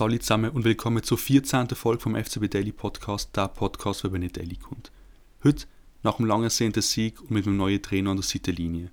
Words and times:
Alle 0.00 0.18
zusammen 0.18 0.50
und 0.52 0.64
willkommen 0.64 1.02
zur 1.02 1.18
14. 1.18 1.68
Folge 1.70 2.00
vom 2.00 2.16
FCB 2.16 2.48
Daily 2.48 2.72
Podcast, 2.72 3.36
der 3.36 3.48
Podcast, 3.48 4.02
der 4.02 4.10
nicht 4.12 4.34
Daily 4.34 4.56
kommt. 4.56 4.90
Heute, 5.44 5.66
nach 6.02 6.18
einem 6.18 6.26
langen 6.26 6.48
sehnten 6.48 6.80
Sieg 6.80 7.20
und 7.20 7.32
mit 7.32 7.46
einem 7.46 7.58
neuen 7.58 7.82
Trainer 7.82 8.12
an 8.12 8.16
der 8.16 8.24
Seitenlinie. 8.24 8.90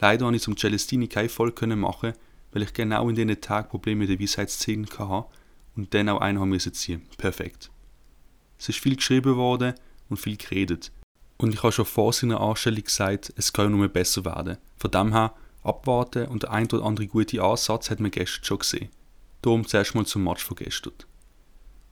Leider 0.00 0.26
konnte 0.26 0.36
ich 0.36 0.42
zum 0.42 0.58
Celestini 0.58 1.08
keine 1.08 1.30
Folge 1.30 1.66
machen, 1.76 2.12
weil 2.52 2.62
ich 2.62 2.74
genau 2.74 3.08
in 3.08 3.14
diesen 3.14 3.40
Tagen 3.40 3.70
Probleme 3.70 4.00
mit 4.00 4.10
der 4.10 4.20
Weisheitszähnen 4.20 4.86
hatte 4.98 5.28
und 5.76 5.94
dann 5.94 6.10
auch 6.10 6.20
einen 6.20 6.38
haben 6.38 6.50
müssen 6.50 6.74
ziehen. 6.74 7.06
Perfekt. 7.16 7.70
Es 8.58 8.68
ist 8.68 8.80
viel 8.80 8.96
geschrieben 8.96 9.36
worden 9.36 9.72
und 10.10 10.18
viel 10.18 10.36
geredet. 10.36 10.92
Und 11.38 11.54
ich 11.54 11.62
habe 11.62 11.72
schon 11.72 11.86
vor 11.86 12.12
seiner 12.12 12.42
Anstellung 12.42 12.84
gesagt, 12.84 13.32
es 13.36 13.54
kann 13.54 13.72
nur 13.72 13.88
besser 13.88 14.26
werden. 14.26 14.58
Von 14.76 14.90
dem 14.90 15.12
her, 15.12 15.32
abwarten 15.62 16.28
und 16.28 16.42
der 16.42 16.50
ein 16.50 16.66
oder 16.66 16.84
andere 16.84 17.06
gute 17.06 17.42
Ansatz 17.42 17.88
hat 17.88 18.00
man 18.00 18.10
gestern 18.10 18.44
schon 18.44 18.58
gesehen. 18.58 18.90
Darum 19.44 19.66
zuerst 19.66 19.94
mal 19.94 20.06
zum 20.06 20.24
Match 20.24 20.42
von 20.42 20.56
gestern. 20.56 20.94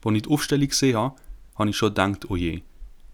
Als 0.03 0.15
ich 0.15 0.21
die 0.23 0.29
Aufstellung 0.29 0.67
gesehen 0.67 0.97
habe, 0.97 1.15
habe 1.53 1.69
ich 1.69 1.77
schon 1.77 1.89
gedacht, 1.89 2.31
oh 2.31 2.35
je. 2.35 2.63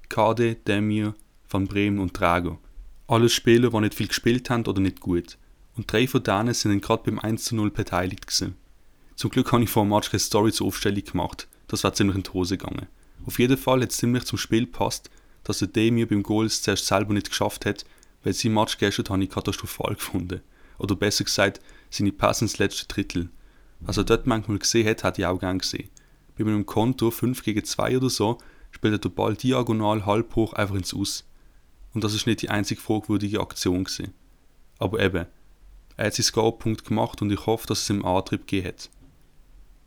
Kade, 0.08 0.56
Demir, 0.56 1.14
Van 1.50 1.68
Bremen 1.68 2.00
und 2.00 2.18
Drago. 2.18 2.58
Alles 3.06 3.34
Spieler, 3.34 3.70
die 3.70 3.80
nicht 3.82 3.96
viel 3.96 4.08
gespielt 4.08 4.50
haben 4.50 4.66
oder 4.66 4.80
nicht 4.80 5.02
gut. 5.02 5.38
Und 5.76 5.92
drei 5.92 6.08
von 6.08 6.24
denen 6.24 6.54
sind 6.54 6.82
gerade 6.82 7.04
beim 7.04 7.20
1 7.20 7.44
zu 7.44 7.56
0 7.58 7.72
beteiligt 7.72 8.28
gewesen. 8.28 8.56
Zum 9.18 9.30
Glück 9.30 9.52
habe 9.52 9.64
ich 9.64 9.70
vor 9.70 9.84
dem 9.84 9.90
Match 9.90 10.10
keine 10.10 10.22
Story 10.22 10.54
zur 10.54 10.68
Aufstellung 10.68 11.04
gemacht. 11.04 11.50
Das 11.68 11.84
war 11.84 11.94
ziemlich 11.94 12.16
in 12.16 12.24
die 12.24 12.32
Hose 12.32 12.58
gegangen. 12.58 12.88
Auf 13.26 13.40
jeden 13.40 13.58
Fall 13.58 13.82
hat 13.82 13.92
es 13.92 13.98
ziemlich 13.98 14.24
zum 14.24 14.38
Spiel 14.38 14.68
gepasst, 14.68 15.10
dass 15.44 15.60
der 15.60 15.68
Demir 15.68 16.08
beim 16.08 16.24
Goal 16.24 16.50
zuerst 16.50 16.86
selber 16.86 17.14
nicht 17.14 17.28
geschafft 17.28 17.66
hat, 17.66 17.84
weil 18.24 18.32
sein 18.32 18.54
Match 18.54 18.78
gestern 18.78 19.10
habe 19.10 19.22
ich 19.22 19.30
katastrophal 19.30 19.96
gefunden. 19.96 20.40
Oder 20.78 20.96
besser 20.96 21.26
gesagt, 21.26 21.60
seine 21.90 22.14
Pässe 22.14 22.46
ins 22.46 22.58
letzte 22.58 22.88
Drittel. 22.88 23.32
Also 23.86 24.04
dort 24.04 24.28
manchmal 24.28 24.60
gesehen 24.60 24.88
hat, 24.88 25.04
hat 25.04 25.20
ich 25.20 25.26
auch 25.26 25.40
gern 25.40 25.60
gesehen. 25.60 25.90
Bei 26.38 26.44
meinem 26.44 26.66
Konto 26.66 27.12
5 27.12 27.44
gegen 27.44 27.64
2 27.64 27.98
oder 27.98 28.10
so 28.10 28.38
spielt 28.72 28.94
er 28.94 29.00
den 29.00 29.14
Ball 29.14 29.36
diagonal 29.36 30.06
halb 30.06 30.36
hoch 30.36 30.54
einfach 30.54 30.76
ins 30.76 30.94
Aus. 30.94 31.26
Und 31.94 32.04
das 32.04 32.14
ist 32.14 32.28
nicht 32.28 32.42
die 32.42 32.50
einzige 32.50 32.82
fragwürdige 32.82 33.40
Aktion 33.40 33.84
gewesen. 33.84 34.14
Aber 34.78 35.00
eben, 35.00 35.26
er 35.98 36.06
hat 36.06 36.14
seinen 36.14 36.24
Score-Punkt 36.24 36.86
gemacht 36.86 37.22
und 37.22 37.32
ich 37.32 37.46
hoffe, 37.46 37.68
dass 37.68 37.82
es 37.82 37.90
ihm 37.90 38.06
Antrieb 38.06 38.48
gegeben 38.48 38.68
hat. 38.70 38.90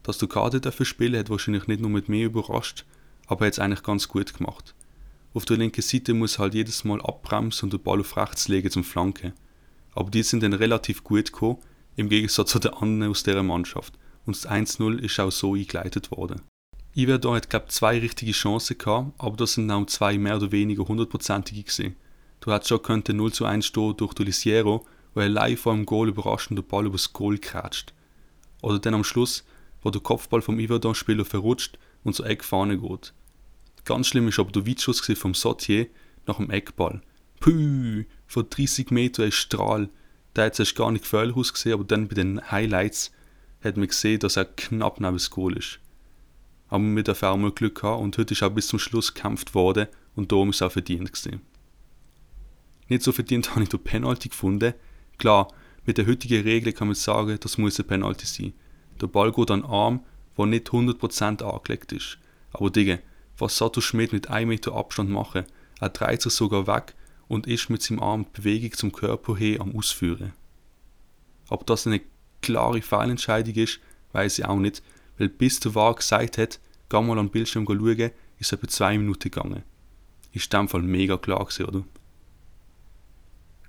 Dass 0.03 0.19
der 0.19 0.29
Kader 0.29 0.61
dafür 0.61 0.85
spielen 0.85 1.19
hat 1.19 1.31
wahrscheinlich 1.31 1.69
nicht 1.69 1.81
nur 1.81 1.91
mit 1.91 2.09
mir 2.09 2.27
überrascht, 2.27 2.85
aber 3.27 3.45
er 3.45 3.47
hat 3.47 3.55
es 3.55 3.59
eigentlich 3.59 3.83
ganz 3.83 4.09
gut 4.09 4.35
gemacht. 4.35 4.75
Auf 5.33 5.45
der 5.47 5.57
linken 5.57 5.81
Seite 5.81 6.13
muss 6.13 6.39
halt 6.39 6.55
jedes 6.55 6.85
Mal 6.85 7.01
abbremsen 7.01 7.67
und 7.67 7.73
den 7.73 7.83
Ball 7.83 8.01
auf 8.01 8.17
rechts 8.17 8.49
legen 8.49 8.71
zum 8.71 8.85
Flanken. 8.85 9.33
Aber 9.95 10.11
die 10.11 10.23
sind 10.23 10.43
dann 10.43 10.53
relativ 10.53 11.05
gut 11.05 11.33
gekommen, 11.33 11.59
im 11.97 12.09
Gegensatz 12.09 12.51
zu 12.51 12.59
den 12.59 12.75
anderen 12.75 13.11
aus 13.11 13.23
dieser 13.23 13.43
Mannschaft. 13.43 13.95
Und 14.25 14.37
das 14.37 14.49
1-0 14.49 14.99
ist 14.99 15.19
auch 15.21 15.31
so 15.31 15.55
eingeleitet 15.55 16.11
worden. 16.11 16.43
Iverdon 16.95 17.37
hat, 17.37 17.49
glaube 17.49 17.69
zwei 17.69 17.99
richtige 17.99 18.33
Chancen 18.33 18.77
gehabt, 18.79 19.13
aber 19.19 19.37
das 19.37 19.55
sind 19.55 19.71
auch 19.71 19.87
zwei 19.87 20.19
mehr 20.19 20.37
oder 20.37 20.53
weniger 20.53 20.87
hundertprozentige 20.87 21.63
gesehen. 21.63 21.97
Du 22.41 22.53
hättest 22.53 22.69
schon 22.69 22.83
könnte 22.83 23.15
0 23.15 23.33
zu 23.33 23.45
1 23.45 23.65
stehen 23.65 23.97
durch 23.97 24.15
Dolisiero, 24.15 24.87
wo 25.15 25.21
er 25.21 25.29
live 25.29 25.61
vor 25.61 25.75
dem 25.75 25.87
Goal 25.87 26.09
überraschend 26.09 26.59
den 26.59 26.67
Ball 26.67 26.87
übers 26.87 27.13
Goal 27.13 27.39
kratzt. 27.39 27.95
Oder 28.61 28.79
dann 28.79 28.95
am 28.95 29.05
Schluss, 29.05 29.45
wo 29.83 29.91
der 29.91 30.03
Kopfball 30.03 30.43
vom 30.43 30.59
Iverdon-Spieler 30.59 31.25
verrutscht 31.25 31.79
und 32.05 32.15
zur 32.15 32.27
Eckfahne 32.27 32.79
geht. 32.79 33.15
Ganz 33.85 34.09
schlimm 34.09 34.29
ist 34.29 34.39
aber 34.39 34.53
der 34.53 34.67
Weitschuss 34.67 35.01
vom 35.01 35.35
Sotier 35.35 35.89
nach 36.27 36.37
dem 36.37 36.51
Eckball. 36.51 37.01
Puh, 37.41 38.05
von 38.27 38.47
30 38.49 38.91
Metern 38.91 39.27
ein 39.27 39.33
Strahl. 39.33 39.89
Der 40.37 40.47
hat 40.47 40.55
zuerst 40.55 40.77
gar 40.77 40.91
nicht 40.91 41.03
gefährlich 41.03 41.37
ausgesehen, 41.37 41.75
aber 41.75 41.85
dann 41.85 42.09
bei 42.09 42.15
den 42.15 42.51
Highlights 42.51 43.13
hat 43.63 43.77
man 43.77 43.89
gesehen, 43.89 44.19
dass 44.19 44.37
er 44.37 44.47
knapp 44.47 45.01
neben 45.01 45.15
das 45.15 45.31
Goal 45.31 45.57
ist. 45.57 45.79
Aber 46.69 46.83
mit 46.83 47.07
der 47.07 47.23
auch 47.23 47.37
mal 47.37 47.53
Glück 47.53 47.81
gehabt 47.81 48.01
und 48.01 48.17
heute 48.17 48.33
ist 48.33 48.43
auch 48.43 48.51
bis 48.51 48.69
zum 48.69 48.79
Schluss 48.79 49.13
gekämpft 49.13 49.55
worden 49.55 49.89
und 50.17 50.33
darum 50.33 50.51
ist 50.51 50.57
es 50.57 50.63
auch 50.63 50.73
verdient 50.73 51.13
gewesen. 51.13 51.43
Nicht 52.89 53.03
so 53.03 53.13
verdient 53.13 53.51
habe 53.55 53.63
ich 53.63 53.69
den 53.69 53.83
Penalty 53.83 54.31
gefunden. 54.31 54.75
Klar, 55.19 55.49
mit 55.85 55.99
der 55.99 56.07
heutigen 56.07 56.43
Regel 56.43 56.73
kann 56.73 56.89
man 56.89 56.95
sagen, 56.95 57.39
das 57.41 57.59
muss 57.59 57.79
ein 57.79 57.87
Penalty 57.87 58.27
sein. 58.27 58.53
Der 59.01 59.07
Ball 59.07 59.33
geht 59.33 59.51
an 59.51 59.63
den 59.63 59.71
Arm, 59.71 60.01
der 60.39 60.47
nicht 60.47 60.69
100% 60.69 61.43
angelegt 61.43 61.93
ist. 61.93 62.19
Aber 62.53 62.71
Digga, 62.71 62.99
was 63.37 63.57
Sato 63.57 63.81
Schmidt 63.81 64.13
mit 64.13 64.31
1 64.31 64.49
Meter 64.49 64.75
Abstand 64.75 65.11
mache, 65.11 65.45
er 65.81 65.89
dreht 65.89 66.23
sich 66.23 66.33
sogar 66.33 66.67
weg 66.67 66.95
und 67.33 67.47
ist 67.47 67.71
mit 67.71 67.81
seinem 67.81 68.01
Arm 68.01 68.27
die 68.27 68.43
Bewegung 68.43 68.73
zum 68.73 68.93
Körper 68.93 69.35
her 69.35 69.63
am 69.63 69.75
Ausführen. 69.75 70.35
Ob 71.49 71.67
das 71.67 71.87
eine 71.87 72.03
klare 72.43 72.83
Fehlentscheidung 72.83 73.55
ist, 73.55 73.81
weiß 74.13 74.41
ich 74.41 74.45
auch 74.45 74.59
nicht, 74.59 74.83
weil 75.17 75.31
bis 75.31 75.59
der 75.59 75.75
Wahr 75.75 75.95
gesagt 75.95 76.37
hat, 76.37 76.61
geh 76.91 77.01
mal 77.01 77.19
am 77.19 77.31
Bildschirm 77.31 77.65
schauen, 77.65 78.11
ist 78.39 78.53
etwa 78.53 78.69
zwei 78.69 78.99
Minuten 78.99 79.31
gegangen. 79.31 79.63
Ist 80.35 80.53
in 80.53 80.61
dem 80.61 80.69
Fall 80.69 80.83
mega 80.83 81.17
klar 81.17 81.47
gewesen, 81.47 81.65
oder? 81.65 81.85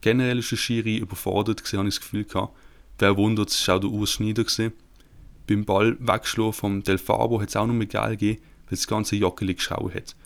Generell 0.01 0.39
ist 0.39 0.51
der 0.51 0.57
Schiri 0.57 0.97
überfordert 0.97 1.63
gewesen, 1.63 1.79
habe 1.79 1.87
ich 1.87 1.95
das 1.95 2.01
Gefühl 2.01 2.25
gehabt. 2.25 2.53
Wer 2.99 3.15
wundert, 3.15 3.49
es 3.49 3.65
war 3.69 3.77
auch 3.77 3.79
der 3.79 3.91
Urs 3.91 4.11
Schneider. 4.11 4.43
Beim 5.47 5.63
Ball 5.63 5.95
weggeschlagen 6.01 6.51
vom 6.51 6.83
Del 6.83 6.97
Fabo 6.97 7.39
hat 7.39 7.47
es 7.47 7.55
auch 7.55 7.65
noch 7.65 7.73
mehr 7.73 7.87
geil 7.87 8.17
gegeben, 8.17 8.41
weil 8.65 8.77
das 8.77 8.87
ganze 8.87 9.15
Jockeli 9.15 9.53
geschaut 9.53 9.95
hat. 9.95 10.17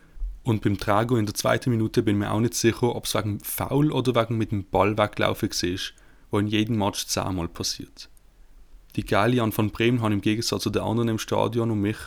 Und 0.47 0.61
beim 0.61 0.77
Trago 0.77 1.17
in 1.17 1.25
der 1.25 1.35
zweiten 1.35 1.71
Minute 1.71 2.01
bin 2.01 2.15
ich 2.15 2.19
mir 2.19 2.31
auch 2.31 2.39
nicht 2.39 2.53
sicher, 2.53 2.95
ob 2.95 3.03
es 3.03 3.13
wegen 3.15 3.41
Foul 3.41 3.91
oder 3.91 4.15
wegen 4.15 4.37
mit 4.37 4.53
dem 4.53 4.63
Ball 4.63 4.97
weglaufen 4.97 5.49
war, 5.49 5.79
wo 6.31 6.39
in 6.39 6.47
jedem 6.47 6.77
Match 6.77 7.05
zehnmal 7.05 7.49
passiert. 7.49 8.07
Die 8.95 9.03
Geile 9.03 9.43
an 9.43 9.51
von 9.51 9.71
Bremen 9.71 10.01
haben 10.01 10.13
im 10.13 10.21
Gegensatz 10.21 10.63
zu 10.63 10.69
den 10.69 10.83
anderen 10.83 11.09
im 11.09 11.19
Stadion 11.19 11.69
um 11.69 11.81
mich 11.81 11.97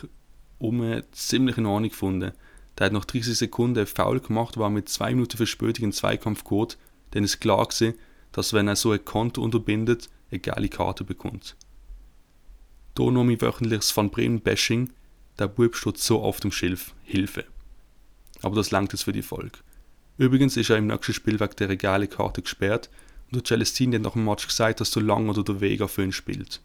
um 0.57 1.03
ziemlich 1.11 1.59
in 1.59 1.67
Ordnung 1.67 1.91
gefunden. 1.91 2.31
Der 2.79 2.87
hat 2.87 2.93
nach 2.93 3.05
30 3.05 3.37
Sekunden 3.37 3.85
Foul 3.85 4.19
gemacht, 4.19 4.57
war 4.57 4.71
mit 4.71 4.89
zwei 4.89 5.11
Minuten 5.11 5.37
Verspätung 5.37 5.85
in 5.85 5.91
Zweikampf 5.91 6.43
geht, 6.43 6.79
dann 7.11 7.23
ist 7.23 7.41
klar 7.41 7.67
gewesen, 7.67 7.93
dass 8.31 8.53
wenn 8.53 8.67
er 8.67 8.75
so 8.75 8.89
ein 8.89 9.05
Konto 9.05 9.43
unterbindet, 9.43 10.09
eine 10.31 10.39
geile 10.39 10.67
Karte 10.67 11.03
bekommt. 11.03 11.55
Da 12.95 13.03
noch 13.03 13.23
mein 13.23 13.39
wöchentliches 13.39 13.95
Van 13.95 14.09
Bremen-Bashing, 14.09 14.89
der 15.37 15.47
Bub 15.47 15.75
steht 15.75 15.99
so 15.99 16.23
auf 16.23 16.39
dem 16.39 16.51
Schilf, 16.51 16.95
Hilfe. 17.03 17.45
Aber 18.41 18.55
das 18.55 18.71
langt 18.71 18.91
jetzt 18.93 19.03
für 19.03 19.11
die 19.11 19.21
Folge. 19.21 19.59
Übrigens 20.17 20.57
ist 20.57 20.69
er 20.69 20.77
im 20.77 20.87
nächsten 20.87 21.13
Spiel 21.13 21.39
wegen 21.39 21.55
der 21.57 21.69
regale 21.69 22.07
Karte 22.07 22.41
gesperrt 22.41 22.89
und 23.31 23.37
der 23.37 23.43
Celestine 23.43 23.95
hat 23.95 24.03
nach 24.03 24.13
dem 24.13 24.25
Match 24.25 24.47
gesagt, 24.47 24.81
dass 24.81 24.91
so 24.91 24.99
lange 24.99 25.29
oder 25.29 25.43
der 25.43 25.61
Vega 25.61 25.87
für 25.87 26.03
ihn 26.03 26.11
spielt. 26.11 26.61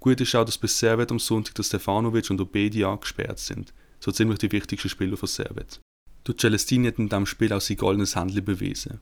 Gut 0.00 0.20
ist 0.20 0.34
auch, 0.34 0.44
dass 0.44 0.58
bei 0.58 0.68
Servet 0.68 1.10
am 1.10 1.18
Sonntag 1.18 1.54
der 1.54 1.62
Stefanovic 1.62 2.30
und 2.30 2.38
der 2.38 2.44
Bedia 2.44 2.94
gesperrt 2.94 3.38
sind, 3.38 3.72
so 4.00 4.12
ziemlich 4.12 4.38
die 4.38 4.52
wichtigsten 4.52 4.88
Spieler 4.88 5.16
von 5.16 5.28
Servet. 5.28 5.80
Der 6.26 6.36
Celestine 6.36 6.88
hat 6.88 6.98
in 6.98 7.08
diesem 7.08 7.26
Spiel 7.26 7.52
auch 7.52 7.60
sein 7.60 7.76
goldenes 7.76 8.14
Händchen 8.14 8.44
bewiesen. 8.44 9.00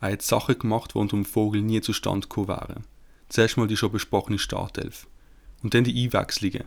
Er 0.00 0.12
hat 0.12 0.22
Sachen 0.22 0.58
gemacht, 0.58 0.92
die 0.94 0.98
unter 0.98 1.16
dem 1.16 1.24
Vogel 1.24 1.62
nie 1.62 1.80
zustande 1.80 2.28
gekommen 2.28 2.48
wären. 2.48 2.84
Zuerst 3.28 3.56
mal 3.56 3.66
die 3.66 3.76
schon 3.76 3.92
besprochene 3.92 4.38
Startelf. 4.38 5.06
Und 5.62 5.74
dann 5.74 5.84
die 5.84 6.04
Einwechslungen. 6.04 6.64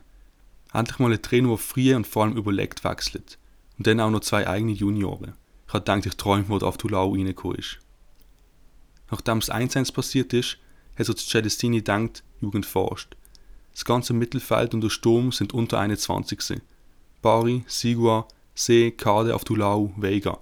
Endlich 0.73 0.99
mal 0.99 1.13
ein 1.13 1.21
Trainer, 1.21 1.49
der 1.49 1.57
früh 1.57 1.95
und 1.95 2.07
vor 2.07 2.23
allem 2.23 2.37
überlegt 2.37 2.83
wechselt. 2.83 3.37
Und 3.79 3.87
dann 3.87 4.01
auch 4.01 4.09
noch 4.09 4.19
zwei 4.19 4.45
eigene 4.45 4.73
Junioren. 4.73 5.35
Ich 5.65 5.73
hatte 5.73 5.85
gedacht, 5.85 6.05
ich 6.05 6.17
träume, 6.17 6.49
wo 6.49 6.59
der 6.59 6.67
Aftulau 6.67 7.13
reingekommen 7.13 7.57
ist. 7.57 7.79
Nachdem 9.09 9.39
das 9.39 9.49
1-1 9.49 9.93
passiert 9.93 10.33
ist, 10.33 10.57
hat 10.97 11.05
so 11.05 11.13
Celestini 11.13 11.77
gedacht, 11.77 12.23
Jugend 12.41 12.65
forscht. 12.65 13.15
Das 13.71 13.85
ganze 13.85 14.13
Mittelfeld 14.13 14.73
und 14.73 14.81
der 14.81 14.89
Sturm 14.89 15.31
sind 15.31 15.53
unter 15.53 15.79
21 15.79 16.39
gewesen. 16.39 16.61
Bari, 17.21 17.63
Sigua, 17.67 18.27
See, 18.53 18.91
Kade, 18.91 19.33
Aftulau, 19.33 19.93
Vega. 19.95 20.39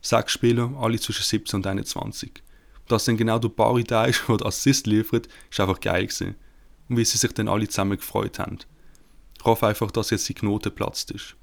Sechs 0.00 0.32
Spieler, 0.32 0.72
alle 0.80 0.98
zwischen 0.98 1.22
17 1.22 1.58
und 1.58 1.66
21. 1.68 2.42
Dass 2.88 3.04
dann 3.04 3.16
genau 3.16 3.38
der 3.38 3.50
Bari 3.50 3.84
da 3.84 4.06
ist, 4.06 4.24
der 4.28 4.44
Assist 4.44 4.88
liefert, 4.88 5.28
ist 5.48 5.60
einfach 5.60 5.78
geil 5.78 6.06
gewesen. 6.06 6.34
Und 6.88 6.96
wie 6.96 7.04
sie 7.04 7.18
sich 7.18 7.32
dann 7.34 7.46
alle 7.46 7.68
zusammen 7.68 7.98
gefreut 7.98 8.40
haben. 8.40 8.58
Ich 9.38 9.44
hoffe 9.44 9.68
einfach, 9.68 9.92
dass 9.92 10.10
jetzt 10.10 10.28
die 10.28 10.34
Knote 10.34 10.72
platzt 10.72 11.12
ist. 11.12 11.36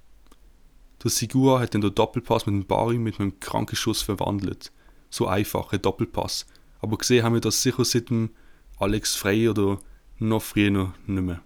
Der 1.04 1.12
Sigua 1.12 1.60
hat 1.60 1.74
dann 1.74 1.82
den 1.82 1.94
Doppelpass 1.94 2.46
mit 2.46 2.56
dem 2.56 2.66
Bari 2.66 2.98
mit 2.98 3.20
einem 3.20 3.40
kranken 3.40 3.76
Schuss 3.76 4.02
verwandelt. 4.02 4.72
So 5.10 5.28
einfach, 5.28 5.72
ein 5.72 5.82
Doppelpass. 5.82 6.48
Aber 6.80 6.98
gesehen 6.98 7.24
haben 7.24 7.34
wir 7.34 7.42
das 7.42 7.62
sicher 7.62 7.86
seit 7.86 8.10
dem 8.10 8.32
Alex 8.80 9.16
Frey 9.16 9.50
oder 9.50 9.80
noch 10.20 10.42
früher 10.42 10.72
noch 10.72 10.94
nicht 11.06 11.24
mehr. 11.24 11.42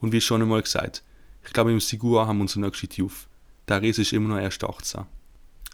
Und 0.00 0.12
wie 0.12 0.20
schon 0.20 0.42
einmal 0.42 0.62
gesagt, 0.62 1.02
ich 1.44 1.52
glaube 1.52 1.72
im 1.72 1.80
Sigua 1.80 2.26
haben 2.26 2.38
wir 2.38 2.42
unseren 2.42 2.62
nächsten 2.62 2.88
Tuf. 2.88 3.28
Der 3.68 3.82
Riese 3.82 4.02
ist 4.02 4.12
immer 4.12 4.28
noch 4.28 4.42
erst 4.42 4.64
18. 4.64 5.04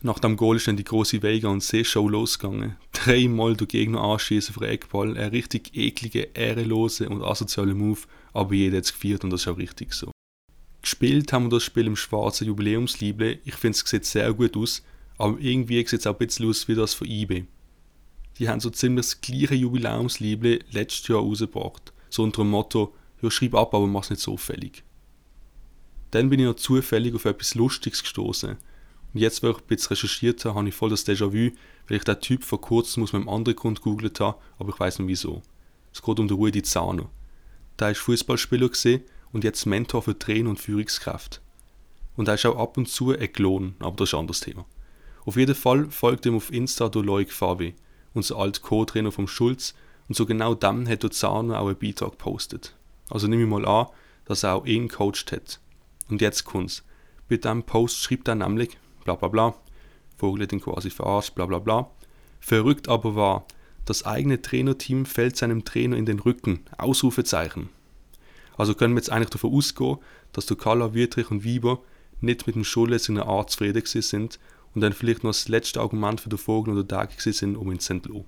Nach 0.02 0.18
dem 0.18 0.36
Goal 0.36 0.56
ist 0.56 0.66
dann 0.66 0.76
die 0.76 0.84
große 0.84 1.22
Vega 1.22 1.48
und 1.48 1.62
Seeshow 1.62 2.08
losgegangen. 2.08 2.76
Dreimal 2.92 3.56
der 3.56 3.66
Gegner 3.66 4.00
anschießen 4.00 4.54
für 4.54 4.66
Eckball. 4.66 5.16
Ein 5.16 5.30
richtig 5.30 5.76
eklige, 5.76 6.28
ehrenlose 6.34 7.08
und 7.08 7.22
asoziale 7.22 7.74
Move, 7.74 8.00
aber 8.32 8.54
jeder 8.54 8.78
hat 8.78 8.84
es 8.84 8.92
gefeiert 8.92 9.24
und 9.24 9.30
das 9.30 9.42
ist 9.42 9.48
auch 9.48 9.58
richtig 9.58 9.92
so. 9.92 10.10
Gespielt 11.00 11.32
haben 11.32 11.44
wir 11.44 11.56
das 11.56 11.64
Spiel 11.64 11.86
im 11.86 11.96
schwarzen 11.96 12.46
Jubiläumsliebling. 12.46 13.38
Ich 13.46 13.54
finde, 13.54 13.78
es 13.78 13.88
sieht 13.88 14.04
sehr 14.04 14.34
gut 14.34 14.54
aus, 14.54 14.82
aber 15.16 15.40
irgendwie 15.40 15.78
sieht 15.86 16.00
es 16.00 16.06
auch 16.06 16.12
ein 16.12 16.26
bisschen 16.26 16.46
aus 16.46 16.68
wie 16.68 16.74
das 16.74 16.92
von 16.92 17.08
eBay. 17.08 17.46
Die 18.38 18.50
haben 18.50 18.60
so 18.60 18.68
ziemlich 18.68 19.06
das 19.06 19.20
gleiche 19.22 19.54
Jubiläumsliebling 19.54 20.58
letztes 20.72 21.08
Jahr 21.08 21.20
rausgebracht. 21.20 21.94
So 22.10 22.22
unter 22.22 22.42
dem 22.42 22.50
Motto, 22.50 22.94
ja, 23.22 23.30
schreib 23.30 23.54
ab, 23.54 23.72
aber 23.72 23.86
mach's 23.86 24.10
nicht 24.10 24.20
so 24.20 24.34
auffällig. 24.34 24.84
Dann 26.10 26.28
bin 26.28 26.38
ich 26.38 26.44
noch 26.44 26.56
zufällig 26.56 27.14
auf 27.14 27.24
etwas 27.24 27.54
Lustiges 27.54 28.02
gestoßen. 28.02 28.50
Und 28.50 29.20
jetzt, 29.20 29.42
wo 29.42 29.48
ich 29.48 29.56
ein 29.56 29.66
bisschen 29.68 29.88
recherchiert 29.88 30.44
habe, 30.44 30.56
habe 30.56 30.68
ich 30.68 30.74
voll 30.74 30.90
das 30.90 31.06
Déjà-vu, 31.06 31.56
weil 31.88 31.96
ich 31.96 32.04
den 32.04 32.20
Typ 32.20 32.44
vor 32.44 32.60
kurzem 32.60 33.04
aus 33.04 33.14
meinem 33.14 33.30
anderen 33.30 33.56
Grund 33.56 33.82
gegoogelt 33.82 34.20
habe, 34.20 34.36
aber 34.58 34.68
ich 34.68 34.78
weiß 34.78 34.98
nicht 34.98 35.08
wieso. 35.08 35.40
Es 35.94 36.02
geht 36.02 36.20
um 36.20 36.28
den 36.28 36.36
Rudi 36.36 36.60
Zahner. 36.60 37.08
Der 37.78 37.86
war 37.86 37.94
Fußballspieler 37.94 38.68
und 39.32 39.44
jetzt 39.44 39.66
Mentor 39.66 40.02
für 40.02 40.18
Trainer 40.18 40.50
und 40.50 40.60
Führungskraft. 40.60 41.40
Und 42.16 42.28
er 42.28 42.34
ist 42.34 42.46
auch 42.46 42.58
ab 42.58 42.76
und 42.76 42.86
zu 42.86 43.16
ein 43.16 43.32
Klon, 43.32 43.74
aber 43.78 43.96
das 43.96 44.10
ist 44.10 44.14
ein 44.14 44.20
anderes 44.20 44.40
Thema. 44.40 44.66
Auf 45.24 45.36
jeden 45.36 45.54
Fall 45.54 45.90
folgt 45.90 46.26
ihm 46.26 46.36
auf 46.36 46.52
Insta 46.52 46.88
der 46.88 47.02
Loic 47.02 47.32
Favi, 47.32 47.74
unser 48.14 48.36
alter 48.36 48.60
Co-Trainer 48.60 49.12
vom 49.12 49.28
Schulz, 49.28 49.74
und 50.08 50.16
so 50.16 50.26
genau 50.26 50.54
dann 50.54 50.88
hat 50.88 51.04
der 51.04 51.12
Zahner 51.12 51.60
auch 51.60 51.68
einen 51.68 51.78
Beitrag 51.78 52.12
gepostet. 52.12 52.74
Also 53.10 53.28
nehme 53.28 53.42
ich 53.44 53.48
mal 53.48 53.64
an, 53.64 53.86
dass 54.24 54.42
er 54.42 54.56
auch 54.56 54.66
ihn 54.66 54.88
gecoacht 54.88 55.30
hat. 55.30 55.60
Und 56.08 56.20
jetzt 56.20 56.44
kommt's. 56.44 56.84
Bei 57.28 57.36
diesem 57.36 57.62
Post 57.62 58.02
schreibt 58.02 58.26
er 58.26 58.34
nämlich, 58.34 58.76
bla 59.04 59.14
bla 59.14 59.28
bla, 59.28 59.54
Vogel 60.16 60.42
hat 60.42 60.52
ihn 60.52 60.60
quasi 60.60 60.90
verarscht, 60.90 61.34
bla 61.34 61.46
bla 61.46 61.60
bla. 61.60 61.90
Verrückt 62.40 62.88
aber 62.88 63.14
war, 63.14 63.46
das 63.84 64.04
eigene 64.04 64.42
Trainerteam 64.42 65.06
fällt 65.06 65.36
seinem 65.36 65.64
Trainer 65.64 65.96
in 65.96 66.06
den 66.06 66.18
Rücken. 66.18 66.60
Ausrufezeichen. 66.76 67.70
Also 68.60 68.74
können 68.74 68.92
wir 68.92 68.98
jetzt 68.98 69.10
eigentlich 69.10 69.30
davon 69.30 69.54
ausgehen, 69.54 69.96
dass 70.32 70.44
der 70.44 70.56
Kalla, 70.56 70.92
Wietrich 70.92 71.30
und 71.30 71.44
Wieber 71.44 71.80
nicht 72.20 72.46
mit 72.46 72.56
dem 72.56 72.64
Schulz 72.64 73.08
in 73.08 73.18
einer 73.18 73.26
Art 73.26 73.50
zufrieden 73.50 73.82
sind 73.86 74.38
und 74.74 74.82
dann 74.82 74.92
vielleicht 74.92 75.24
noch 75.24 75.30
das 75.30 75.48
letzte 75.48 75.80
Argument 75.80 76.20
für 76.20 76.28
den 76.28 76.38
Vogel 76.38 76.74
oder 76.74 76.86
Tag 76.86 77.18
sind, 77.18 77.56
um 77.56 77.72
ihn 77.72 77.78
zu 77.78 77.94
entlassen. 77.94 78.26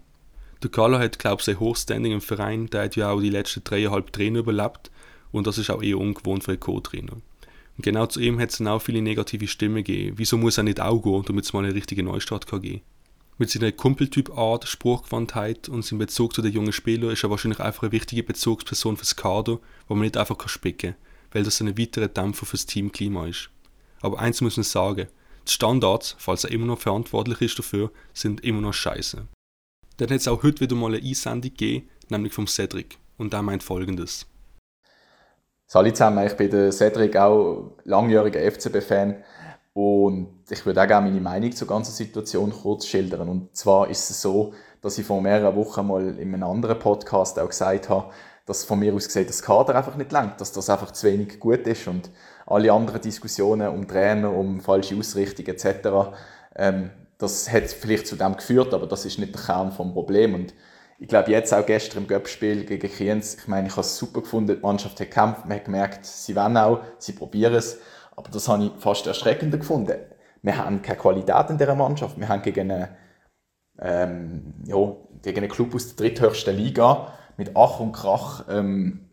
Der 0.62 0.70
Kalla 0.70 0.99
hat, 0.99 1.19
glaube 1.19 1.40
ich, 1.40 1.44
sehr 1.44 1.61
Hochstanding 1.61 2.12
im 2.12 2.23
Verein, 2.23 2.69
der 2.69 2.84
hat 2.84 2.96
ja 2.96 3.11
auch 3.11 3.20
die 3.20 3.29
letzten 3.29 3.62
dreieinhalb 3.62 4.11
Trainer 4.11 4.38
überlebt 4.38 4.90
und 5.32 5.46
das 5.46 5.58
ist 5.58 5.69
auch 5.69 5.82
eher 5.82 5.99
ungewohnt 5.99 6.44
für 6.44 6.52
einen 6.52 6.61
Co-Trainer. 6.61 7.12
Und 7.12 7.84
genau 7.84 8.06
zu 8.06 8.19
ihm 8.20 8.40
hat 8.40 8.50
es 8.50 8.58
dann 8.58 8.69
auch 8.69 8.81
viele 8.81 9.02
negative 9.02 9.46
Stimmen 9.46 9.84
gegeben. 9.84 10.17
Wieso 10.17 10.38
muss 10.38 10.56
er 10.56 10.64
nicht 10.64 10.81
auch 10.81 11.02
gehen, 11.02 11.25
damit 11.26 11.44
es 11.44 11.52
mal 11.52 11.64
eine 11.64 11.75
richtige 11.75 12.02
Neustart 12.02 12.46
kann 12.46 12.62
geben 12.62 12.82
Mit 13.43 13.50
seiner 13.50 13.73
Kumpeltyp-Art, 13.73 14.69
Spruchgewandtheit 14.69 15.69
und 15.69 15.85
seinem 15.85 15.99
Bezug 15.99 16.33
zu 16.33 16.43
den 16.43 16.53
jungen 16.53 16.73
Spielern 16.73 17.11
ist 17.11 17.25
er 17.25 17.31
wahrscheinlich 17.31 17.59
einfach 17.59 17.83
eine 17.83 17.91
wichtige 17.91 18.23
Bezugsperson 18.23 18.97
fürs 18.97 19.17
Kader, 19.17 19.59
wo 19.89 19.97
man 19.97 20.03
nicht 20.03 20.17
einfach 20.17 20.49
spicken 20.49 20.93
kann, 20.93 21.00
weil 21.33 21.43
das 21.43 21.61
ein 21.61 21.77
weiterer 21.77 22.06
Dämpfer 22.06 22.47
fürs 22.47 22.67
Teamklima 22.67 23.27
ist. 23.27 23.50
Aber 24.00 24.21
eins 24.21 24.43
muss 24.43 24.56
man 24.56 24.62
sagen, 24.62 25.09
die 25.49 25.50
Standards, 25.50 26.15
falls 26.21 26.44
er 26.44 26.53
immer 26.53 26.67
noch 26.67 26.79
verantwortlich 26.79 27.41
ist 27.41 27.59
dafür, 27.59 27.91
sind 28.15 28.44
immer 28.44 28.61
noch 28.61 28.75
scheiße. 28.75 29.27
Dann 29.97 30.09
hat 30.11 30.21
es 30.21 30.29
auch 30.29 30.44
heute 30.44 30.61
wieder 30.61 30.77
mal 30.77 30.94
eine 30.94 31.05
Einsendung 31.05 31.50
gegeben, 31.50 31.89
nämlich 32.11 32.33
vom 32.33 32.47
Cedric. 32.47 32.97
Und 33.19 33.33
der 33.33 33.43
meint 33.43 33.65
folgendes. 33.65 34.25
Salut 35.67 35.97
zusammen, 35.97 36.25
ich 36.25 36.35
bin 36.35 36.49
der 36.49 36.71
Cedric, 36.71 37.17
auch 37.17 37.73
langjähriger 37.83 38.39
FCB-Fan. 38.53 39.25
Und 39.75 40.42
ich 40.52 40.66
würde 40.66 40.82
auch 40.82 40.87
gerne 40.87 41.08
meine 41.08 41.20
Meinung 41.20 41.52
zur 41.52 41.66
ganzen 41.66 41.93
Situation 41.93 42.52
kurz 42.52 42.87
schildern. 42.87 43.28
Und 43.28 43.56
zwar 43.56 43.88
ist 43.88 44.10
es 44.10 44.20
so, 44.20 44.52
dass 44.82 44.99
ich 44.99 45.06
vor 45.06 45.22
mehreren 45.22 45.56
Wochen 45.56 45.87
mal 45.87 46.06
in 46.19 46.34
einem 46.34 46.43
anderen 46.43 46.78
Podcast 46.78 47.38
auch 47.38 47.49
gesagt 47.49 47.88
habe, 47.88 48.10
dass 48.44 48.64
von 48.64 48.78
mir 48.78 48.93
aus 48.93 49.06
gesehen 49.06 49.26
das 49.26 49.40
Kader 49.40 49.75
einfach 49.75 49.96
nicht 49.96 50.12
langt, 50.12 50.40
dass 50.40 50.52
das 50.52 50.69
einfach 50.69 50.90
zu 50.90 51.06
wenig 51.06 51.40
gut 51.40 51.66
ist 51.66 51.87
und 51.87 52.10
alle 52.46 52.72
anderen 52.72 53.00
Diskussionen 53.00 53.69
um 53.69 53.88
Trainer, 53.88 54.31
um 54.32 54.60
falsche 54.60 54.96
Ausrichtung 54.96 55.46
etc., 55.46 55.88
ähm, 56.56 56.90
das 57.19 57.50
hat 57.50 57.69
vielleicht 57.69 58.08
zu 58.08 58.16
dem 58.16 58.37
geführt, 58.37 58.75
aber 58.75 58.88
das 58.88 59.05
ist 59.05 59.20
nicht 59.20 59.32
der 59.32 59.43
Kern 59.43 59.70
vom 59.70 59.93
Problem 59.94 60.34
und 60.34 60.55
ich 60.98 61.06
glaube 61.06 61.31
jetzt 61.31 61.55
auch 61.55 61.64
gestern 61.64 62.02
im 62.02 62.08
Göppspiel 62.08 62.64
gegen 62.64 62.90
Kriens, 62.90 63.37
ich 63.37 63.46
meine, 63.46 63.69
ich 63.69 63.72
habe 63.75 63.82
es 63.82 63.96
super 63.96 64.22
gefunden, 64.22 64.56
die 64.56 64.60
Mannschaft 64.60 64.98
hat 64.98 65.08
gekämpft, 65.08 65.46
man 65.46 65.56
hat 65.56 65.64
gemerkt, 65.64 66.05
sie 66.05 66.34
wollen 66.34 66.56
auch, 66.56 66.81
sie 66.98 67.12
probieren 67.12 67.55
es, 67.55 67.78
aber 68.16 68.28
das 68.28 68.48
habe 68.48 68.64
ich 68.64 68.72
fast 68.82 69.06
erschreckender 69.06 69.58
gefunden. 69.58 69.98
Wir 70.43 70.56
haben 70.56 70.83
keine 70.83 70.99
Qualität 70.99 71.50
in 71.50 71.59
dieser 71.59 71.75
Mannschaft, 71.75 72.19
wir 72.19 72.29
haben 72.29 72.43
gegen 72.43 72.71
einen, 72.71 72.89
ähm, 73.79 74.55
ja, 74.67 74.77
gegen 75.23 75.39
einen 75.39 75.49
Club 75.49 75.75
aus 75.75 75.94
der 75.94 75.97
dritthöchsten 75.97 76.56
Liga 76.56 77.12
mit 77.37 77.53
Ach 77.55 77.81
und 77.81 77.93
Krach 77.93 78.44
ähm, 78.50 79.09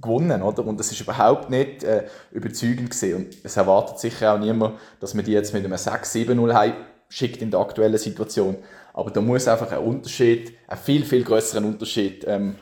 gewonnen, 0.00 0.42
oder? 0.42 0.66
Und 0.66 0.80
das 0.80 0.90
ist 0.90 1.00
überhaupt 1.00 1.50
nicht 1.50 1.84
äh, 1.84 2.06
überzeugend 2.32 2.90
gewesen. 2.90 3.16
Und 3.16 3.36
es 3.42 3.56
erwartet 3.56 3.98
sicher 3.98 4.34
auch 4.34 4.38
niemand, 4.38 4.78
dass 5.00 5.14
man 5.14 5.24
die 5.24 5.32
jetzt 5.32 5.52
mit 5.52 5.64
einem 5.64 5.74
6-7-0 5.74 6.74
schickt 7.08 7.42
in 7.42 7.50
der 7.50 7.60
aktuellen 7.60 7.98
Situation. 7.98 8.56
Aber 8.92 9.10
da 9.10 9.20
muss 9.20 9.48
einfach 9.48 9.70
ein 9.72 9.78
Unterschied, 9.78 10.56
ein 10.66 10.78
viel, 10.78 11.04
viel 11.04 11.24
größeren 11.24 11.64
Unterschied 11.64 12.24
ähm, 12.26 12.56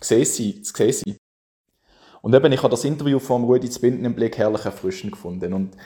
gesehen 0.00 0.24
sein, 0.24 0.64
zu 0.64 0.74
sehen 0.74 0.92
sein. 0.92 1.16
Und 2.22 2.34
eben, 2.34 2.52
ich 2.52 2.62
habe 2.62 2.70
das 2.70 2.84
Interview 2.84 3.18
von 3.18 3.44
Rudi 3.44 3.68
Zbinden 3.68 4.04
im 4.04 4.14
Blick 4.14 4.38
herrlich 4.38 4.64
erfrischend 4.64 5.12
gefunden. 5.12 5.52
Und 5.52 5.76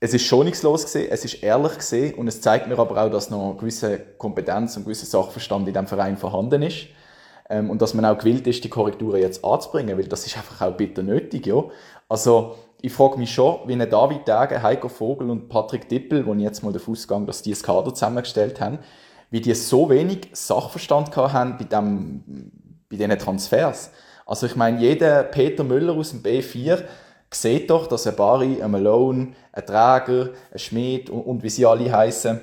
es 0.00 0.14
ist 0.14 0.24
schonungslos 0.24 0.84
gesehen, 0.84 1.08
es 1.10 1.24
ist 1.24 1.42
ehrlich 1.42 1.76
gesehen 1.76 2.14
und 2.14 2.28
es 2.28 2.40
zeigt 2.40 2.68
mir 2.68 2.78
aber 2.78 3.02
auch, 3.02 3.10
dass 3.10 3.30
noch 3.30 3.56
gewisse 3.58 3.98
Kompetenz 4.16 4.76
und 4.76 4.84
gewisse 4.84 5.06
Sachverstand 5.06 5.66
in 5.66 5.74
diesem 5.74 5.88
Verein 5.88 6.16
vorhanden 6.16 6.62
ist. 6.62 6.86
Ähm, 7.50 7.70
und 7.70 7.82
dass 7.82 7.94
man 7.94 8.04
auch 8.04 8.18
gewillt 8.18 8.46
ist, 8.46 8.62
die 8.62 8.68
Korrekturen 8.68 9.20
jetzt 9.20 9.44
anzubringen, 9.44 9.96
weil 9.98 10.06
das 10.06 10.26
ist 10.26 10.36
einfach 10.36 10.60
auch 10.66 10.76
bitter 10.76 11.02
nötig, 11.02 11.46
ja. 11.46 11.64
Also, 12.08 12.56
ich 12.80 12.92
frage 12.92 13.18
mich 13.18 13.32
schon, 13.32 13.58
wie 13.66 13.72
eine 13.72 13.88
David 13.88 14.28
Dage, 14.28 14.62
Heiko 14.62 14.88
Vogel 14.88 15.30
und 15.30 15.48
Patrick 15.48 15.88
Dippel, 15.88 16.24
wo 16.26 16.34
ich 16.34 16.42
jetzt 16.42 16.62
mal 16.62 16.72
davon 16.72 16.92
ausgehe, 16.92 17.24
dass 17.26 17.42
die 17.42 17.50
das 17.50 17.62
Kader 17.62 17.92
zusammengestellt 17.92 18.60
haben, 18.60 18.78
wie 19.30 19.40
die 19.40 19.52
so 19.54 19.90
wenig 19.90 20.28
Sachverstand 20.32 21.14
haben 21.16 21.56
bei, 21.58 21.64
dem, 21.64 22.22
bei 22.88 22.96
diesen 22.96 23.18
Transfers. 23.18 23.90
Also 24.26 24.46
ich 24.46 24.54
meine, 24.54 24.78
jeder 24.78 25.24
Peter 25.24 25.64
Müller 25.64 25.94
aus 25.94 26.10
dem 26.10 26.22
B4 26.22 26.84
sieht 27.30 27.70
doch, 27.70 27.86
dass 27.86 28.06
ein 28.06 28.16
Barry, 28.16 28.62
ein 28.62 28.70
Malone, 28.70 29.34
ein 29.52 29.66
Träger, 29.66 30.30
ein 30.52 30.58
Schmidt 30.58 31.10
und, 31.10 31.22
und 31.22 31.42
wie 31.42 31.50
sie 31.50 31.66
alle 31.66 31.92
heißen, 31.92 32.40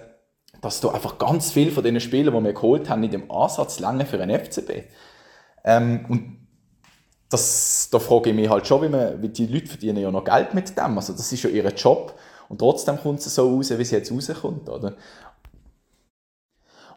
dass 0.61 0.81
da 0.81 0.89
einfach 0.89 1.17
ganz 1.17 1.51
viel 1.51 1.71
von 1.71 1.83
den 1.83 1.99
Spielern, 1.99 2.35
die 2.35 2.43
wir 2.43 2.53
geholt 2.53 2.89
haben, 2.89 3.03
in 3.03 3.11
dem 3.11 3.31
Ansatz 3.31 3.79
lange 3.79 4.05
für 4.05 4.21
einen 4.21 4.39
FCB. 4.39 4.83
Ähm, 5.63 6.05
und 6.07 6.47
das, 7.29 7.89
da 7.91 7.99
frage 7.99 8.29
ich 8.29 8.35
mich 8.35 8.49
halt 8.49 8.67
schon, 8.67 8.83
wie, 8.83 8.89
man, 8.89 9.21
wie 9.21 9.29
die 9.29 9.47
Leute 9.47 9.67
verdienen 9.67 9.97
ja 9.97 10.11
noch 10.11 10.23
Geld 10.23 10.53
mit 10.53 10.77
dem. 10.77 10.97
Also 10.97 11.13
das 11.13 11.31
ist 11.31 11.43
ja 11.43 11.49
ihr 11.49 11.67
Job. 11.69 12.17
Und 12.47 12.59
trotzdem 12.59 12.99
kommt 12.99 13.19
es 13.19 13.33
so 13.33 13.55
raus, 13.55 13.71
wie 13.71 13.81
es 13.81 13.91
jetzt 13.91 14.11
rauskommt. 14.11 14.69
Oder? 14.69 14.93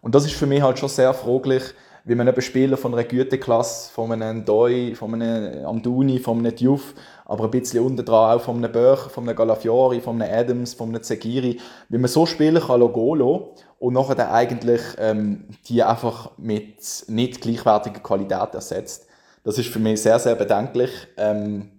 Und 0.01 0.15
das 0.15 0.27
ist 0.27 0.35
für 0.35 0.47
mich 0.47 0.63
halt 0.63 0.79
schon 0.79 0.89
sehr 0.89 1.13
fraglich, 1.15 1.63
wie 2.09 2.15
man 2.15 2.27
eben 2.27 2.41
Spieler 2.41 2.79
von 2.79 2.95
einer 2.95 3.05
Güteklasse, 3.05 3.93
von 3.93 4.11
einem 4.11 4.43
Doi, 4.43 4.95
von 4.95 5.13
einem 5.13 5.67
Amduni, 5.67 6.19
von 6.19 6.39
einem 6.39 6.57
Diouf, 6.57 6.95
aber 7.27 7.45
ein 7.45 7.51
bisschen 7.51 7.85
unten 7.85 8.03
dran 8.03 8.39
auch 8.39 8.41
von 8.41 8.57
einem 8.57 8.73
Böch, 8.73 9.11
von 9.11 9.29
einem 9.29 9.37
Galafiori, 9.37 10.01
von 10.01 10.21
einem 10.21 10.35
Adams, 10.35 10.73
von 10.73 10.89
einem 10.89 11.03
Zegiri, 11.03 11.61
wie 11.91 11.99
man 11.99 12.09
so 12.09 12.25
Spieler 12.25 12.63
kann 12.63 12.81
lassen 12.81 13.41
und 13.79 13.93
nachher 13.93 14.15
dann 14.15 14.31
eigentlich 14.31 14.81
ähm, 14.97 15.49
die 15.67 15.83
einfach 15.83 16.31
mit 16.39 16.79
nicht 17.09 17.43
gleichwertiger 17.43 18.01
Qualität 18.01 18.55
ersetzt. 18.55 19.07
Das 19.45 19.59
ist 19.59 19.69
für 19.69 19.79
mich 19.79 20.01
sehr, 20.01 20.19
sehr 20.19 20.35
bedenklich. 20.35 20.91
Ähm, 21.19 21.78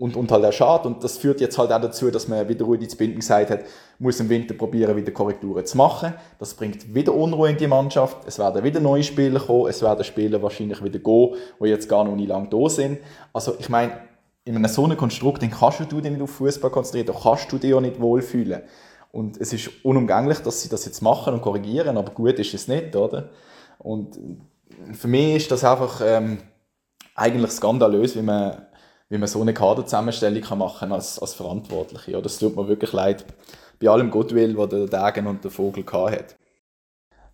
und, 0.00 0.16
und 0.16 0.32
halt 0.32 0.46
auch 0.46 0.52
schade. 0.52 0.88
Und 0.88 1.04
das 1.04 1.18
führt 1.18 1.42
jetzt 1.42 1.58
halt 1.58 1.70
auch 1.70 1.80
dazu, 1.80 2.10
dass 2.10 2.26
man, 2.26 2.48
wie 2.48 2.54
der 2.54 2.66
Rudi 2.66 2.86
Binden 2.96 3.20
gesagt 3.20 3.50
hat, 3.50 3.60
muss 3.98 4.18
im 4.18 4.30
Winter 4.30 4.54
probieren, 4.54 4.96
wieder 4.96 5.12
Korrekturen 5.12 5.66
zu 5.66 5.76
machen. 5.76 6.14
Das 6.38 6.54
bringt 6.54 6.94
wieder 6.94 7.14
Unruhe 7.14 7.50
in 7.50 7.58
die 7.58 7.66
Mannschaft. 7.66 8.16
Es 8.26 8.38
werden 8.38 8.64
wieder 8.64 8.80
neue 8.80 9.02
Spieler 9.02 9.38
kommen. 9.38 9.68
Es 9.68 9.82
werden 9.82 10.02
Spieler 10.02 10.40
wahrscheinlich 10.40 10.82
wieder 10.82 10.98
gehen, 10.98 11.34
die 11.62 11.66
jetzt 11.66 11.86
gar 11.86 12.04
noch 12.04 12.16
nicht 12.16 12.28
lange 12.28 12.48
da 12.48 12.68
sind. 12.70 12.98
Also 13.34 13.56
ich 13.58 13.68
meine, 13.68 13.92
in 14.46 14.56
einem 14.56 14.68
so 14.68 14.84
einem 14.84 14.96
Konstrukt 14.96 15.42
dann 15.42 15.50
kannst 15.50 15.80
du 15.80 16.00
dich 16.00 16.10
nicht 16.10 16.22
auf 16.22 16.30
Fußball 16.30 16.70
konzentrieren, 16.70 17.06
da 17.06 17.12
kannst 17.12 17.52
du 17.52 17.58
dich 17.58 17.74
auch 17.74 17.82
nicht 17.82 18.00
wohlfühlen. 18.00 18.62
Und 19.12 19.38
es 19.38 19.52
ist 19.52 19.68
unumgänglich, 19.84 20.38
dass 20.38 20.62
sie 20.62 20.70
das 20.70 20.86
jetzt 20.86 21.02
machen 21.02 21.34
und 21.34 21.42
korrigieren, 21.42 21.98
aber 21.98 22.12
gut 22.12 22.38
ist 22.38 22.54
es 22.54 22.68
nicht, 22.68 22.96
oder? 22.96 23.28
Und 23.78 24.18
für 24.94 25.08
mich 25.08 25.36
ist 25.36 25.50
das 25.50 25.62
einfach 25.62 26.00
ähm, 26.02 26.38
eigentlich 27.14 27.50
skandalös, 27.50 28.16
wie 28.16 28.22
man 28.22 28.69
wie 29.10 29.18
man 29.18 29.28
so 29.28 29.40
eine 29.40 29.52
Kaderzusammenstellung 29.52 30.40
kann 30.40 30.58
machen 30.58 30.92
als, 30.92 31.18
als 31.18 31.34
Verantwortliche. 31.34 32.12
Ja, 32.12 32.20
das 32.20 32.38
tut 32.38 32.56
mir 32.56 32.68
wirklich 32.68 32.92
leid, 32.92 33.26
bei 33.80 33.88
allem 33.88 34.10
Goodwill, 34.10 34.56
was 34.56 34.68
der 34.68 34.86
Degen 34.86 35.26
und 35.26 35.42
der 35.42 35.50
Vogel 35.50 35.84
hat. 35.84 36.36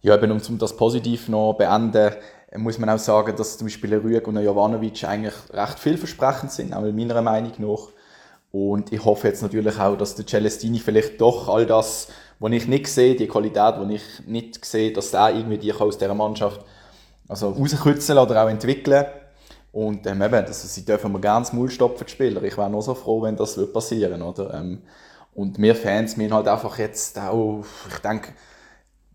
Ja, 0.00 0.14
eben, 0.14 0.30
um 0.32 0.58
das 0.58 0.76
positiv 0.76 1.28
noch 1.28 1.54
beenden, 1.54 2.14
muss 2.56 2.78
man 2.78 2.88
auch 2.88 2.98
sagen, 2.98 3.36
dass 3.36 3.58
zum 3.58 3.66
Beispiel 3.66 3.94
Rüeg 3.94 4.26
und 4.26 4.38
Jovanovic 4.38 5.04
eigentlich 5.04 5.34
recht 5.52 5.78
vielversprechend 5.78 6.50
sind, 6.50 6.72
auch 6.72 6.80
meiner 6.80 7.20
Meinung 7.20 7.52
nach. 7.58 7.88
Und 8.52 8.92
ich 8.92 9.04
hoffe 9.04 9.28
jetzt 9.28 9.42
natürlich 9.42 9.78
auch, 9.78 9.98
dass 9.98 10.14
der 10.14 10.26
Celestini 10.26 10.78
vielleicht 10.78 11.20
doch 11.20 11.48
all 11.48 11.66
das, 11.66 12.08
was 12.38 12.52
ich 12.52 12.68
nicht 12.68 12.86
sehe, 12.86 13.16
die 13.16 13.26
Qualität, 13.26 13.74
die 13.82 13.96
ich 13.96 14.26
nicht 14.26 14.64
sehe, 14.64 14.92
dass 14.92 15.12
er 15.12 15.34
irgendwie 15.34 15.58
die 15.58 15.74
aus 15.74 15.98
dieser 15.98 16.14
Mannschaft 16.14 16.64
also 17.28 17.50
rauskitzeln 17.50 18.18
oder 18.18 18.44
auch 18.44 18.48
entwickeln 18.48 19.04
und 19.76 20.06
ähm, 20.06 20.22
eben, 20.22 20.46
das, 20.46 20.74
sie 20.74 20.86
dürfen 20.86 21.12
mir 21.12 21.20
das 21.20 21.52
Maul 21.52 21.68
stopfen, 21.68 22.06
die 22.06 22.10
Spieler. 22.10 22.42
Ich 22.44 22.56
wäre 22.56 22.70
nur 22.70 22.80
so 22.80 22.94
froh, 22.94 23.20
wenn 23.20 23.36
das 23.36 23.60
passieren 23.74 24.22
würde. 24.22 24.50
Ähm, 24.54 24.80
und 25.34 25.60
wir 25.60 25.76
Fans, 25.76 26.16
wir 26.16 26.30
halt 26.30 26.48
einfach 26.48 26.78
jetzt 26.78 27.18
auch, 27.18 27.62
ich 27.92 27.98
denke, 27.98 28.32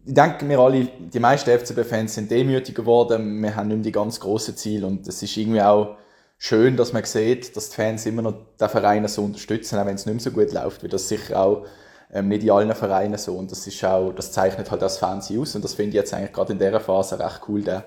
ich 0.06 0.14
denke, 0.14 0.48
wir 0.48 0.60
alle, 0.60 0.86
die 0.86 1.20
meisten 1.20 1.50
FCB-Fans 1.50 2.14
sind 2.14 2.30
demütig 2.30 2.76
geworden. 2.76 3.42
Wir 3.42 3.56
haben 3.56 3.70
nicht 3.70 3.78
mehr 3.78 3.84
die 3.86 3.92
ganz 3.92 4.20
grossen 4.20 4.56
Ziele 4.56 4.86
und 4.86 5.08
es 5.08 5.24
ist 5.24 5.36
irgendwie 5.36 5.64
auch 5.64 5.98
schön, 6.38 6.78
dass 6.78 6.94
man 6.94 7.06
sieht, 7.06 7.58
dass 7.58 7.70
die 7.70 7.76
Fans 7.78 8.06
immer 8.06 8.22
noch 8.22 8.36
den 8.60 8.70
Verein 8.70 9.08
so 9.08 9.24
unterstützen, 9.24 9.80
auch 9.80 9.88
wenn 9.88 9.96
es 9.96 10.06
nicht 10.06 10.14
mehr 10.14 10.24
so 10.24 10.30
gut 10.30 10.54
läuft, 10.54 10.84
weil 10.84 10.92
das 10.92 11.10
sicher 11.10 11.42
auch 11.42 11.66
ähm, 12.14 12.28
nicht 12.28 12.44
in 12.44 12.52
allen 12.52 12.76
Vereinen 12.76 13.18
so 13.18 13.36
und 13.36 13.52
das 13.52 13.66
ist 13.66 13.84
auch, 13.84 14.12
das 14.14 14.32
zeichnet 14.32 14.70
halt 14.70 14.84
das 14.84 15.00
Fans 15.00 15.32
aus 15.32 15.56
und 15.56 15.64
das 15.64 15.74
finde 15.74 15.90
ich 15.90 15.96
jetzt 15.96 16.14
eigentlich 16.14 16.34
gerade 16.34 16.54
in 16.54 16.60
dieser 16.60 16.80
Phase 16.80 17.18
recht 17.18 17.42
cool, 17.48 17.64
der, 17.64 17.84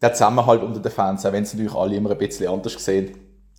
der 0.00 0.12
Zusammenhalt 0.12 0.62
unter 0.62 0.80
den 0.80 0.92
Fans, 0.92 1.24
auch 1.24 1.32
wenn 1.32 1.42
es 1.42 1.54
natürlich 1.54 1.74
alle 1.74 1.96
immer 1.96 2.10
ein 2.10 2.18
bisschen 2.18 2.48
anders 2.48 2.72
sehen 2.84 3.16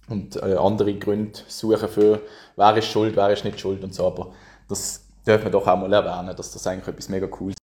und 0.07 0.35
äh, 0.37 0.55
andere 0.55 0.93
Gründe 0.95 1.39
suchen 1.47 1.89
für, 1.89 2.21
wer 2.55 2.77
ist 2.77 2.87
schuld, 2.87 3.15
wer 3.15 3.31
ist 3.31 3.43
nicht 3.43 3.59
schuld 3.59 3.83
und 3.83 3.93
so, 3.93 4.07
aber 4.07 4.33
das 4.67 5.07
dürfen 5.25 5.45
wir 5.45 5.51
doch 5.51 5.67
auch 5.67 5.77
mal 5.77 5.91
erwähnen, 5.91 6.35
dass 6.35 6.51
das 6.51 6.65
eigentlich 6.67 6.87
etwas 6.87 7.09
mega 7.09 7.27
cool 7.39 7.51
ist. 7.51 7.57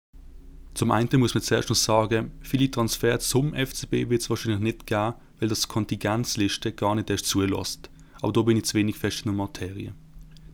Zum 0.74 0.90
einen 0.90 1.08
muss 1.20 1.34
man 1.34 1.42
zuerst 1.42 1.68
noch 1.68 1.76
sagen, 1.76 2.32
viele 2.40 2.70
Transfers 2.70 3.28
zum 3.28 3.54
FCB 3.54 4.08
wird 4.08 4.22
es 4.22 4.30
wahrscheinlich 4.30 4.60
nicht 4.60 4.86
geben, 4.86 5.14
weil 5.38 5.48
das 5.48 5.68
Kontingenzliste 5.68 6.72
gar 6.72 6.94
nicht 6.94 7.10
erst 7.10 7.26
zulässt. 7.26 7.90
Aber 8.20 8.32
da 8.32 8.42
bin 8.42 8.56
ich 8.56 8.64
zu 8.64 8.74
wenig 8.74 8.96
fest 8.96 9.18
in 9.18 9.32
der 9.32 9.34
Materie. 9.34 9.92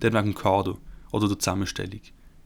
Dann 0.00 0.12
wegen 0.12 0.32
dem 0.32 0.34
Kader 0.34 0.76
oder 1.12 1.28
der 1.28 1.38
Zusammenstellung. 1.38 2.00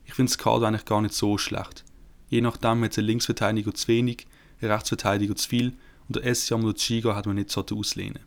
Ich 0.05 0.15
finde 0.15 0.31
das 0.31 0.39
Kader 0.39 0.67
eigentlich 0.67 0.85
gar 0.85 1.01
nicht 1.01 1.15
so 1.15 1.39
schlecht. 1.39 1.85
Je 2.29 2.41
nachdem 2.41 2.83
hat 2.85 2.93
es 2.93 2.99
einen 2.99 3.07
Linksverteidiger 3.07 3.73
zu 3.75 3.89
wenig, 3.89 4.27
einen 4.63 4.73
Rechtsverteidiger 4.73 5.37
zu 5.37 5.49
viel 5.49 5.73
und 6.09 6.17
der 6.17 6.25
Essiam 6.25 6.65
oder 6.65 6.75
Chiga 6.75 7.15
hat 7.15 7.27
man 7.27 7.37
nicht 7.37 7.51
so 7.51 7.65
auslehnen. 7.65 8.21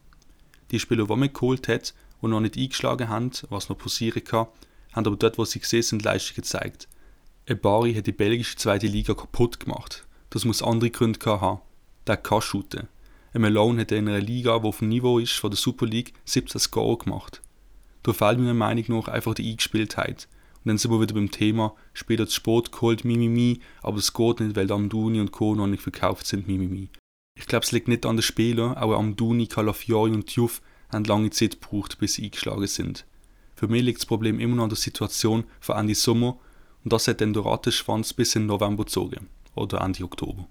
Die 0.71 0.79
Spieler, 0.79 1.07
die 1.07 1.15
man 1.15 1.31
geholt 1.31 1.67
hat 1.67 1.93
und 2.21 2.31
noch 2.31 2.39
nicht 2.39 2.57
eingeschlagen 2.57 3.09
haben, 3.09 3.31
was 3.49 3.69
noch 3.69 3.77
passieren 3.77 4.23
kann, 4.23 4.47
haben 4.93 5.05
aber 5.05 5.15
dort, 5.15 5.37
wo 5.37 5.45
sie 5.45 5.59
gesehen 5.59 5.83
sind, 5.83 6.03
Leistung 6.03 6.35
gezeigt. 6.35 6.87
Ein 7.47 7.59
Bari 7.59 7.93
hat 7.93 8.07
die 8.07 8.11
belgische 8.11 8.55
zweite 8.55 8.87
Liga 8.87 9.13
kaputt 9.13 9.59
gemacht. 9.59 10.05
Das 10.31 10.45
muss 10.45 10.63
andere 10.63 10.89
Gründe 10.89 11.19
haben. 11.25 11.61
Der 12.07 12.17
kann 12.17 12.41
shooten. 12.41 12.87
Ein 13.33 13.41
Malone 13.41 13.81
hat 13.81 13.91
in 13.91 14.07
einer 14.07 14.19
Liga, 14.19 14.57
die 14.59 14.67
auf 14.67 14.79
dem 14.79 14.89
Niveau 14.89 15.19
ist 15.19 15.33
von 15.33 15.51
der 15.51 15.57
Super 15.57 15.85
League, 15.85 16.13
17 16.25 16.59
Score 16.59 16.97
gemacht. 16.97 17.41
Da 18.03 18.13
fehlt 18.13 18.39
meiner 18.39 18.53
Meinung 18.53 18.85
nach 18.87 19.07
einfach 19.07 19.33
die 19.33 19.51
Eingespieltheit. 19.51 20.27
Und 20.65 20.69
dann 20.69 20.77
sind 20.79 20.89
wir 20.89 20.99
wieder 20.99 21.13
beim 21.13 21.29
Thema, 21.29 21.75
später 21.93 22.25
zu 22.25 22.33
Sport 22.33 22.71
geholt, 22.71 23.05
Mimimi, 23.05 23.59
aber 23.83 23.99
es 23.99 24.13
geht 24.13 24.39
nicht, 24.39 24.55
weil 24.55 24.71
Amduni 24.71 25.19
und 25.19 25.31
Co. 25.31 25.53
noch 25.53 25.67
nicht 25.67 25.83
verkauft 25.83 26.25
sind, 26.25 26.47
Mimimi. 26.47 26.89
Ich 27.37 27.45
glaube, 27.45 27.63
es 27.63 27.71
liegt 27.71 27.87
nicht 27.87 28.03
an 28.03 28.17
den 28.17 28.23
Spielern, 28.23 28.75
auch 28.75 28.97
Amduni, 28.97 29.45
Calafiori 29.45 30.11
und 30.11 30.25
Tjuf 30.25 30.63
haben 30.91 31.05
lange 31.05 31.29
Zeit 31.29 31.61
gebraucht, 31.61 31.99
bis 31.99 32.15
sie 32.15 32.23
eingeschlagen 32.23 32.65
sind. 32.65 33.05
Für 33.55 33.67
mich 33.67 33.83
liegt 33.83 33.99
das 33.99 34.07
Problem 34.07 34.39
immer 34.39 34.55
noch 34.55 34.63
an 34.63 34.69
der 34.69 34.77
Situation 34.77 35.43
von 35.59 35.77
Ende 35.77 35.93
Sommer 35.93 36.39
und 36.83 36.91
das 36.91 37.07
hat 37.07 37.21
dann 37.21 37.33
der 37.33 37.45
Rattenschwanz 37.45 38.13
bis 38.13 38.35
in 38.35 38.47
November 38.47 38.85
gezogen. 38.85 39.27
Oder 39.53 39.81
Ende 39.81 40.03
Oktober. 40.03 40.47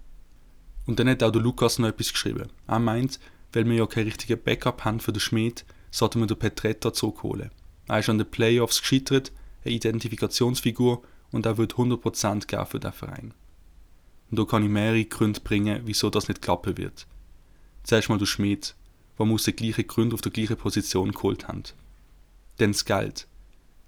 Und 0.85 0.97
dann 0.97 1.09
hat 1.09 1.23
auch 1.23 1.31
der 1.31 1.41
Lukas 1.41 1.77
noch 1.77 1.89
etwas 1.89 2.13
geschrieben. 2.13 2.47
Er 2.67 2.79
meint, 2.79 3.19
weil 3.51 3.65
wir 3.65 3.75
ja 3.75 3.85
kein 3.85 4.05
richtigen 4.05 4.41
Backup 4.41 4.85
haben 4.85 5.01
für 5.01 5.11
den 5.11 5.19
Schmied, 5.19 5.65
sollten 5.91 6.21
wir 6.21 6.27
den 6.27 6.39
Petretta 6.39 6.93
zurückholen. 6.93 7.51
Er 7.87 7.99
ist 7.99 8.09
an 8.09 8.17
den 8.17 8.29
Playoffs 8.29 8.81
gescheitert, 8.81 9.31
eine 9.65 9.75
Identifikationsfigur 9.75 11.03
und 11.31 11.45
er 11.45 11.57
wird 11.57 11.73
100% 11.73 12.47
geben 12.47 12.65
für 12.65 12.79
den 12.79 12.93
Verein. 12.93 13.33
Und 14.29 14.39
da 14.39 14.45
kann 14.45 14.63
ich 14.63 14.69
mehrere 14.69 15.05
Gründe 15.05 15.39
bringen, 15.41 15.81
wieso 15.85 16.09
das 16.09 16.27
nicht 16.27 16.41
klappen 16.41 16.77
wird. 16.77 17.07
Zuerst 17.83 18.09
mal 18.09 18.17
der 18.17 18.25
Schmied, 18.25 18.75
der 19.17 19.25
muss 19.25 19.43
die 19.43 19.53
gleichen 19.53 19.87
Gründe 19.87 20.15
auf 20.15 20.21
der 20.21 20.31
gleichen 20.31 20.57
Position 20.57 21.11
geholt 21.11 21.47
haben. 21.47 21.63
Dann 22.57 22.71
das 22.71 22.85
Geld. 22.85 23.27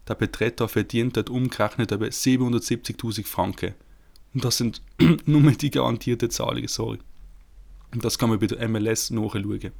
Der 0.07 0.15
Petretta 0.15 0.67
verdient 0.67 1.17
dort 1.17 1.29
umgerechnet 1.29 1.91
etwa 1.91 2.05
770.000 2.05 3.25
Franken. 3.25 3.73
Und 4.33 4.45
das 4.45 4.57
sind 4.57 4.81
nur 5.25 5.51
die 5.51 5.71
garantierten 5.71 6.29
Zahlungen, 6.29 6.67
sorry. 6.67 6.99
Und 7.93 8.05
das 8.05 8.17
kann 8.17 8.29
man 8.29 8.39
bei 8.39 8.47
der 8.47 8.67
MLS 8.69 9.09
nachschauen. 9.09 9.43
Und 9.43 9.73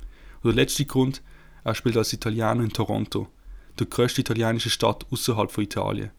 der 0.43 0.53
letzte 0.53 0.85
Grund, 0.85 1.21
er 1.63 1.75
spielt 1.75 1.97
als 1.97 2.13
Italiener 2.13 2.63
in 2.63 2.73
Toronto, 2.73 3.27
der 3.79 3.88
größte 3.88 4.22
italienische 4.22 4.69
Stadt 4.69 5.05
außerhalb 5.12 5.51
von 5.51 5.63
Italien. 5.63 6.12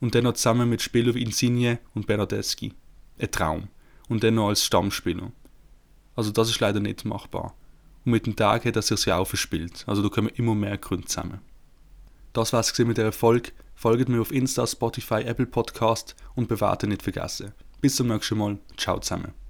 Und 0.00 0.14
dann 0.14 0.24
noch 0.24 0.34
zusammen 0.34 0.68
mit 0.68 0.82
Spielern 0.82 1.14
wie 1.14 1.22
Insigne 1.22 1.78
und 1.94 2.06
Bernardeschi. 2.06 2.72
Ein 3.18 3.30
Traum. 3.30 3.68
Und 4.08 4.22
dann 4.22 4.34
noch 4.34 4.48
als 4.48 4.64
Stammspieler. 4.64 5.32
Also 6.14 6.30
das 6.30 6.50
ist 6.50 6.60
leider 6.60 6.80
nicht 6.80 7.04
machbar. 7.04 7.54
Und 8.04 8.12
mit 8.12 8.26
dem 8.26 8.36
Tag 8.36 8.64
hat 8.64 8.76
er 8.76 8.82
sich 8.82 9.12
auch 9.12 9.26
verspielt. 9.26 9.84
Also 9.86 10.02
da 10.02 10.08
kommen 10.08 10.28
immer 10.28 10.54
mehr 10.54 10.78
Gründe 10.78 11.06
zusammen. 11.06 11.40
Das 12.32 12.52
war's 12.52 12.78
mit 12.78 12.98
der 12.98 13.06
Erfolg. 13.06 13.52
Folgt 13.74 14.08
mir 14.08 14.20
auf 14.20 14.32
Insta, 14.32 14.66
Spotify, 14.66 15.22
Apple 15.22 15.46
Podcast 15.46 16.14
und 16.34 16.48
bewerten 16.48 16.90
nicht 16.90 17.02
vergessen. 17.02 17.52
Bis 17.80 17.96
zum 17.96 18.08
nächsten 18.08 18.38
Mal. 18.38 18.58
Ciao 18.76 18.98
zusammen. 19.00 19.45